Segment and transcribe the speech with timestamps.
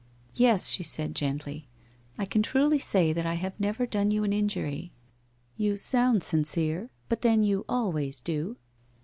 [0.45, 1.67] 'Yes/ she said gently,'
[2.17, 6.23] I can truly say that I have never done you an injury/ I You sound
[6.23, 8.57] sincere, but then you always do.'